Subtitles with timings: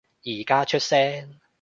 [0.23, 1.39] 而家出聲